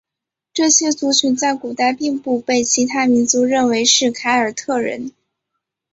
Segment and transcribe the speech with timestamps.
[0.51, 5.11] 这些族群在古代并不被其他民族认为是凯尔特人。